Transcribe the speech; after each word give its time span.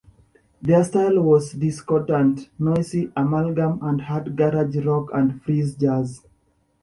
Their 0.63 0.83
style 0.83 1.21
was 1.21 1.53
a 1.53 1.57
discordant, 1.59 2.49
noisy 2.57 3.11
amalgam 3.15 3.83
of 3.83 3.99
hard 3.99 4.35
garage 4.35 4.77
rock 4.83 5.11
and 5.13 5.39
free 5.43 5.63
jazz. 5.79 6.23